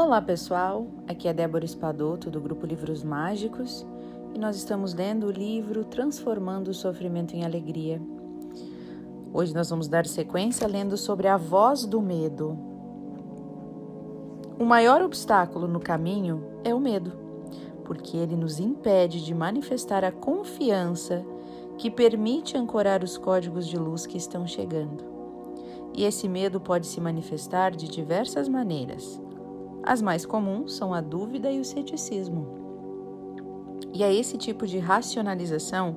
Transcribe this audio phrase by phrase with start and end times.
[0.00, 3.84] Olá pessoal, aqui é Débora Espadoto do grupo Livros Mágicos
[4.32, 8.00] e nós estamos lendo o livro Transformando o Sofrimento em Alegria.
[9.34, 12.56] Hoje nós vamos dar sequência lendo sobre a voz do medo.
[14.56, 17.12] O maior obstáculo no caminho é o medo,
[17.84, 21.26] porque ele nos impede de manifestar a confiança
[21.76, 25.02] que permite ancorar os códigos de luz que estão chegando.
[25.92, 29.20] E esse medo pode se manifestar de diversas maneiras
[29.82, 32.46] as mais comuns são a dúvida e o ceticismo.
[33.92, 35.96] E é esse tipo de racionalização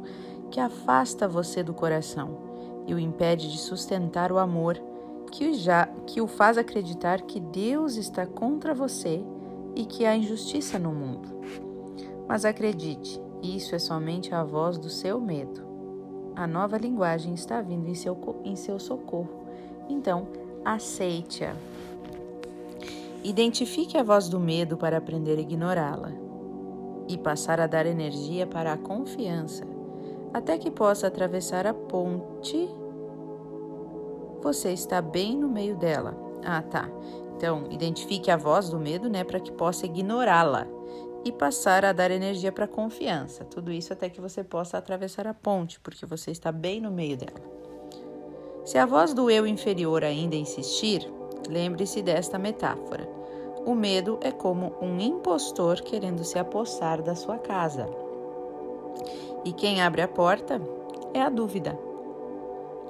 [0.50, 2.38] que afasta você do coração
[2.88, 4.82] e o impede de sustentar o amor
[5.32, 9.24] que o, já, que o faz acreditar que Deus está contra você
[9.76, 11.30] e que há injustiça no mundo.
[12.28, 15.66] Mas acredite, isso é somente a voz do seu medo.
[16.36, 19.46] A nova linguagem está vindo em seu, em seu socorro.
[19.90, 20.28] Então,
[20.64, 21.56] aceite-a.
[23.24, 26.12] Identifique a voz do medo para aprender a ignorá-la
[27.08, 29.64] e passar a dar energia para a confiança,
[30.34, 32.68] até que possa atravessar a ponte.
[34.42, 36.18] Você está bem no meio dela.
[36.44, 36.90] Ah, tá.
[37.36, 40.66] Então, identifique a voz do medo, né, para que possa ignorá-la
[41.24, 43.46] e passar a dar energia para a confiança.
[43.46, 47.18] Tudo isso até que você possa atravessar a ponte, porque você está bem no meio
[47.18, 47.40] dela.
[48.66, 51.08] Se a voz do eu inferior ainda insistir,
[51.50, 53.08] Lembre-se desta metáfora.
[53.64, 57.88] O medo é como um impostor querendo se apossar da sua casa.
[59.46, 60.60] E quem abre a porta
[61.14, 61.78] é a dúvida.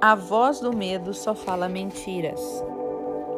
[0.00, 2.64] A voz do medo só fala mentiras.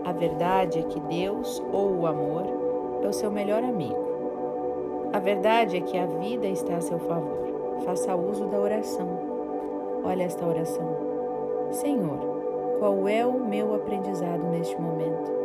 [0.04, 2.44] A verdade é que Deus ou o amor
[3.02, 5.10] é o seu melhor amigo.
[5.12, 7.82] A verdade é que a vida está a seu favor.
[7.84, 9.08] Faça uso da oração.
[10.04, 10.88] Olha esta oração.
[11.72, 12.18] Senhor,
[12.78, 15.43] qual é o meu aprendizado neste momento?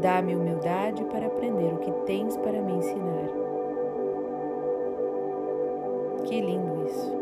[0.00, 3.28] Dá-me humildade para aprender o que tens para me ensinar.
[6.24, 7.20] Que lindo isso!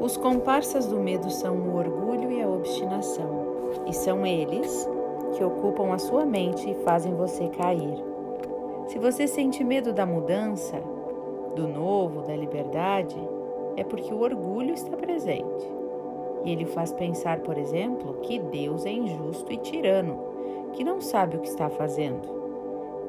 [0.00, 3.46] Os comparsas do medo são o orgulho e a obstinação,
[3.86, 4.88] e são eles
[5.34, 8.04] que ocupam a sua mente e fazem você cair.
[8.88, 10.80] Se você sente medo da mudança,
[11.54, 13.16] do novo, da liberdade,
[13.76, 15.85] é porque o orgulho está presente.
[16.46, 20.16] E ele faz pensar, por exemplo, que Deus é injusto e tirano,
[20.72, 22.36] que não sabe o que está fazendo.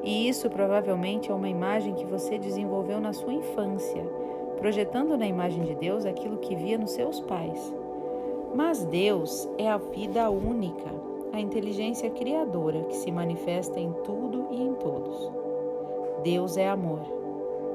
[0.02, 4.02] E isso provavelmente é uma imagem que você desenvolveu na sua infância,
[4.58, 7.72] projetando na imagem de Deus aquilo que via nos seus pais.
[8.54, 10.90] Mas Deus é a vida única,
[11.32, 15.30] a inteligência criadora que se manifesta em tudo e em todos.
[16.24, 17.00] Deus é amor.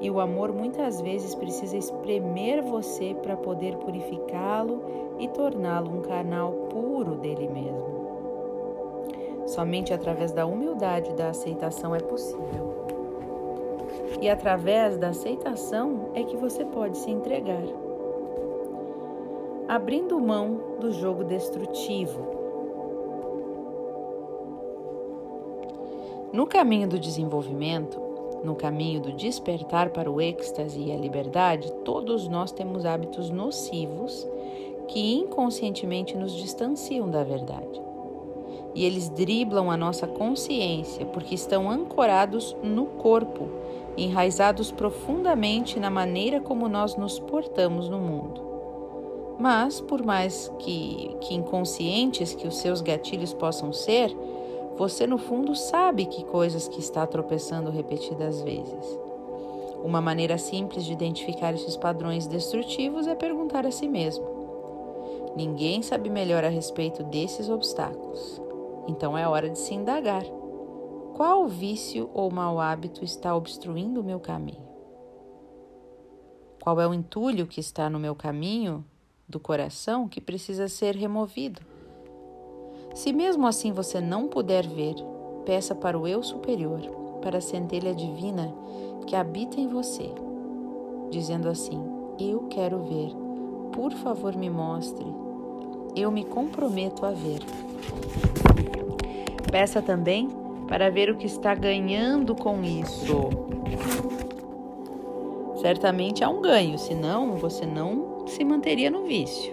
[0.03, 4.83] E o amor muitas vezes precisa espremer você para poder purificá-lo
[5.17, 8.03] e torná-lo um canal puro dele mesmo.
[9.47, 12.83] Somente através da humildade e da aceitação é possível.
[14.21, 17.63] E através da aceitação é que você pode se entregar.
[19.69, 22.43] Abrindo mão do jogo destrutivo.
[26.33, 28.12] No caminho do desenvolvimento,
[28.43, 34.27] no caminho do despertar para o êxtase e a liberdade, todos nós temos hábitos nocivos
[34.87, 37.81] que inconscientemente nos distanciam da verdade.
[38.75, 43.47] E eles driblam a nossa consciência porque estão ancorados no corpo,
[43.95, 48.41] enraizados profundamente na maneira como nós nos portamos no mundo.
[49.39, 54.15] Mas, por mais que, que inconscientes que os seus gatilhos possam ser,
[54.75, 58.99] você, no fundo, sabe que coisas que está tropeçando repetidas vezes.
[59.83, 64.25] Uma maneira simples de identificar esses padrões destrutivos é perguntar a si mesmo:
[65.35, 68.41] Ninguém sabe melhor a respeito desses obstáculos.
[68.87, 70.23] Então é hora de se indagar.
[71.15, 74.63] Qual vício ou mau hábito está obstruindo o meu caminho?
[76.61, 78.85] Qual é o entulho que está no meu caminho
[79.27, 81.72] do coração que precisa ser removido?
[82.93, 84.95] Se mesmo assim você não puder ver,
[85.45, 86.79] peça para o eu superior,
[87.21, 88.53] para a centelha divina
[89.07, 90.11] que habita em você,
[91.09, 91.83] dizendo assim:
[92.19, 93.11] Eu quero ver,
[93.71, 95.05] por favor me mostre,
[95.95, 97.39] eu me comprometo a ver.
[99.51, 100.29] Peça também
[100.67, 103.29] para ver o que está ganhando com isso.
[105.61, 109.52] Certamente há um ganho, senão você não se manteria no vício.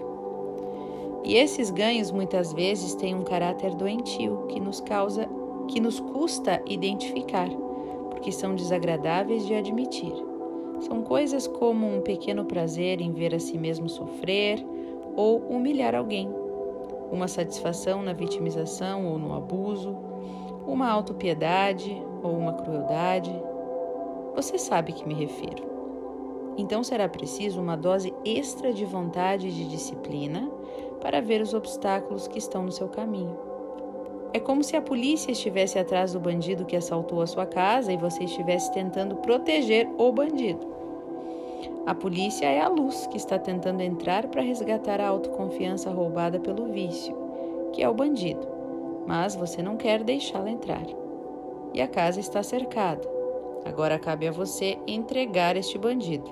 [1.22, 5.28] E esses ganhos muitas vezes têm um caráter doentio que nos causa,
[5.69, 7.49] que nos custa identificar,
[8.11, 10.12] porque são desagradáveis de admitir.
[10.81, 14.64] São coisas como um pequeno prazer em ver a si mesmo sofrer
[15.14, 16.28] ou humilhar alguém.
[17.12, 19.96] uma satisfação na vitimização ou no abuso,
[20.67, 21.90] uma autopiedade
[22.22, 23.32] ou uma crueldade.
[24.37, 25.64] Você sabe que me refiro.
[26.56, 30.49] Então será preciso uma dose extra de vontade e de disciplina
[31.00, 33.37] para ver os obstáculos que estão no seu caminho.
[34.32, 37.97] É como se a polícia estivesse atrás do bandido que assaltou a sua casa e
[37.97, 40.70] você estivesse tentando proteger o bandido.
[41.85, 46.67] A polícia é a luz que está tentando entrar para resgatar a autoconfiança roubada pelo
[46.67, 47.17] vício,
[47.73, 48.46] que é o bandido,
[49.06, 50.87] mas você não quer deixá-la entrar.
[51.75, 53.08] E a casa está cercada.
[53.64, 56.31] Agora cabe a você entregar este bandido.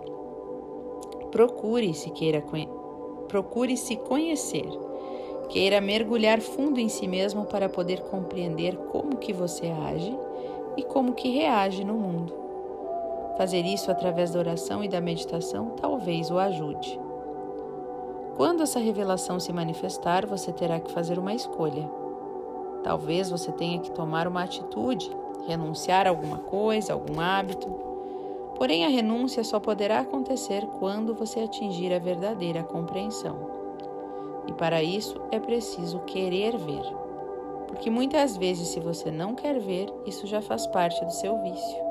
[1.32, 2.40] Procure se queira
[3.28, 4.66] procure se conhecer.
[5.48, 10.14] Queira mergulhar fundo em si mesmo para poder compreender como que você age
[10.76, 12.34] e como que reage no mundo.
[13.36, 16.98] Fazer isso através da oração e da meditação talvez o ajude.
[18.36, 21.90] Quando essa revelação se manifestar, você terá que fazer uma escolha.
[22.84, 25.10] Talvez você tenha que tomar uma atitude,
[25.46, 27.87] renunciar a alguma coisa, algum hábito.
[28.58, 33.36] Porém, a renúncia só poderá acontecer quando você atingir a verdadeira compreensão.
[34.48, 36.82] E para isso é preciso querer ver.
[37.68, 41.88] Porque muitas vezes, se você não quer ver, isso já faz parte do seu vício.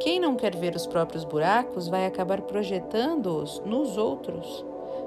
[0.00, 4.64] Quem não quer ver os próprios buracos vai acabar projetando-os nos outros,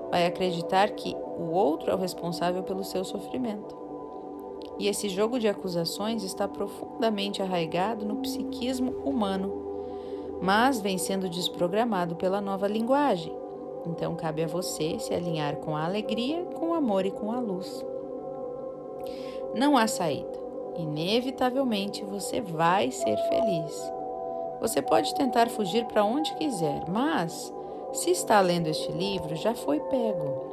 [0.09, 3.75] vai acreditar que o outro é o responsável pelo seu sofrimento.
[4.77, 9.70] E esse jogo de acusações está profundamente arraigado no psiquismo humano,
[10.41, 13.33] mas vem sendo desprogramado pela nova linguagem.
[13.85, 17.39] Então cabe a você se alinhar com a alegria, com o amor e com a
[17.39, 17.85] luz.
[19.55, 20.39] Não há saída.
[20.77, 23.91] Inevitavelmente você vai ser feliz.
[24.59, 27.53] Você pode tentar fugir para onde quiser, mas
[27.93, 30.51] se está lendo este livro, já foi pego.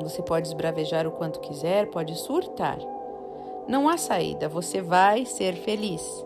[0.00, 2.78] Você pode esbravejar o quanto quiser, pode surtar.
[3.66, 6.24] Não há saída, você vai ser feliz.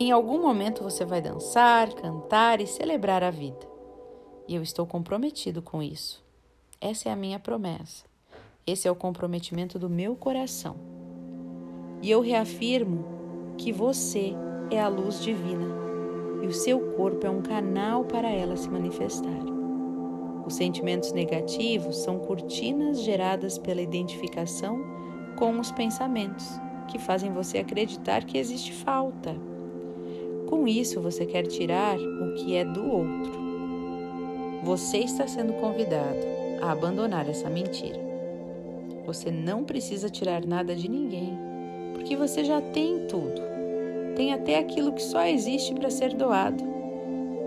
[0.00, 3.66] Em algum momento você vai dançar, cantar e celebrar a vida.
[4.48, 6.24] E eu estou comprometido com isso.
[6.80, 8.04] Essa é a minha promessa.
[8.66, 10.76] Esse é o comprometimento do meu coração.
[12.02, 13.04] E eu reafirmo
[13.56, 14.34] que você
[14.70, 15.66] é a luz divina
[16.42, 19.44] e o seu corpo é um canal para ela se manifestar.
[20.44, 24.78] Os sentimentos negativos são cortinas geradas pela identificação
[25.36, 26.46] com os pensamentos,
[26.88, 29.53] que fazem você acreditar que existe falta.
[30.48, 33.44] Com isso, você quer tirar o que é do outro.
[34.62, 36.26] Você está sendo convidado
[36.62, 38.00] a abandonar essa mentira.
[39.06, 41.38] Você não precisa tirar nada de ninguém,
[41.94, 43.54] porque você já tem tudo
[44.14, 46.62] tem até aquilo que só existe para ser doado.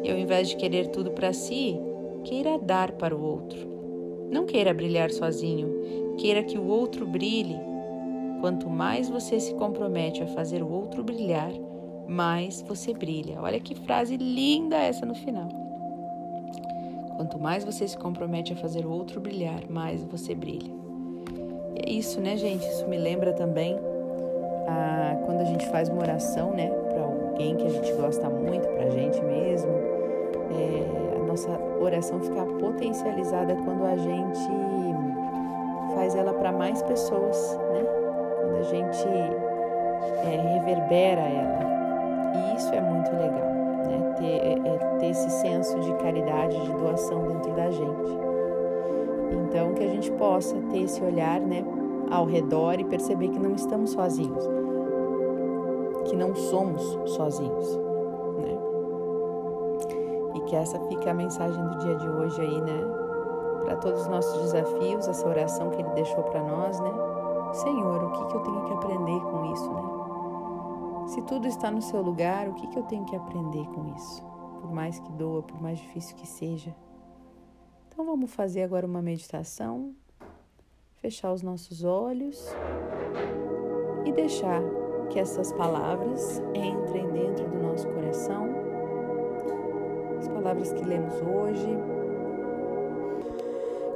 [0.04, 1.80] E ao invés de querer tudo para si,
[2.24, 3.68] queira dar para o outro.
[4.30, 7.58] Não queira brilhar sozinho, queira que o outro brilhe.
[8.42, 11.52] Quanto mais você se compromete a fazer o outro brilhar,
[12.08, 13.42] mais você brilha.
[13.42, 15.48] Olha que frase linda essa no final.
[17.16, 20.72] Quanto mais você se compromete a fazer o outro brilhar, mais você brilha.
[21.76, 22.66] E é isso, né, gente?
[22.68, 23.76] Isso me lembra também
[24.68, 28.68] a, quando a gente faz uma oração, né, para alguém que a gente gosta muito,
[28.68, 29.72] para a gente mesmo,
[30.52, 31.50] é, a nossa
[31.80, 34.50] oração fica potencializada quando a gente
[35.96, 37.84] faz ela para mais pessoas, né?
[38.40, 41.77] Quando a gente é, reverbera ela.
[42.36, 43.50] E isso é muito legal,
[43.88, 44.16] né?
[44.18, 48.28] Ter, é, é, ter esse senso de caridade, de doação dentro da gente.
[49.32, 51.64] Então, que a gente possa ter esse olhar, né,
[52.10, 54.58] ao redor e perceber que não estamos sozinhos
[56.08, 57.76] que não somos sozinhos,
[58.38, 58.58] né?
[60.36, 62.84] E que essa fique a mensagem do dia de hoje aí, né?
[63.66, 66.92] Para todos os nossos desafios, essa oração que Ele deixou para nós, né?
[67.54, 69.72] Senhor, o que, que eu tenho que aprender com isso?
[71.18, 74.24] Se tudo está no seu lugar, o que, eu tenho que aprender com isso?
[74.62, 76.76] Por mais que doa, por mais difícil que seja.
[77.88, 79.96] Então vamos fazer agora uma meditação,
[80.98, 82.48] fechar os nossos olhos
[84.06, 84.62] e deixar
[85.10, 88.46] que essas palavras entrem dentro do nosso coração,
[90.20, 91.68] as palavras que lemos hoje.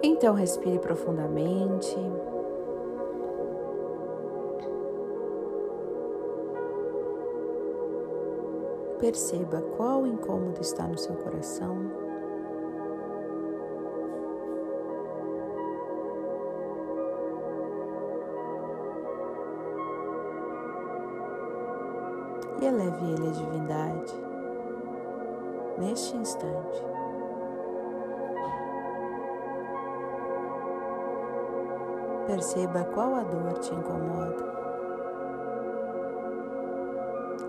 [0.01, 1.95] Então, respire profundamente.
[9.01, 11.89] Perceba qual incômodo está no seu coração.
[22.61, 24.13] e eleve ele à divindade
[25.79, 26.83] neste instante.
[32.27, 34.60] Perceba qual a dor te incomoda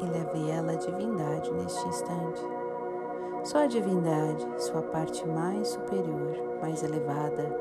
[0.03, 2.43] e leve ela à divindade neste instante.
[3.45, 7.57] Só a divindade, sua parte mais superior, mais elevada,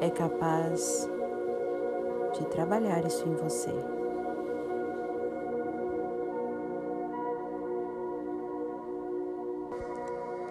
[0.00, 1.08] é capaz
[2.34, 3.74] de trabalhar isso em você.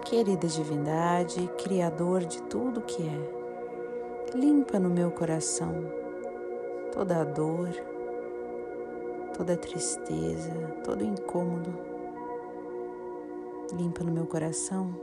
[0.05, 6.03] Querida divindade, Criador de tudo que é, limpa no meu coração
[6.93, 7.69] toda a dor,
[9.35, 10.51] toda tristeza,
[10.83, 11.73] todo o incômodo.
[13.73, 14.95] Limpa no meu coração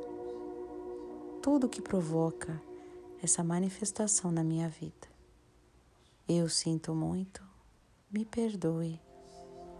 [1.43, 2.61] tudo que provoca
[3.23, 5.09] essa manifestação na minha vida.
[6.29, 7.43] Eu sinto muito,
[8.11, 9.01] me perdoe,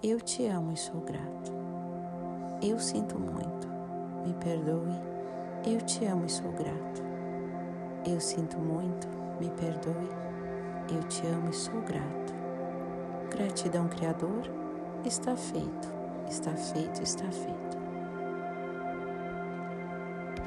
[0.02, 1.52] eu te amo e sou grato.
[2.62, 3.69] Eu sinto muito,
[4.26, 4.99] me perdoe,
[5.66, 7.02] eu te amo e sou grato.
[8.07, 9.07] Eu sinto muito,
[9.38, 10.09] me perdoe,
[10.92, 12.39] eu te amo e sou grato.
[13.30, 14.50] Gratidão, Criador,
[15.04, 15.88] está feito,
[16.28, 17.79] está feito, está feito.